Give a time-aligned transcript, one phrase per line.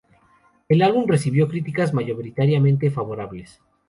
[0.67, 3.61] El álbum recibió críticas mayoritariamente favorables.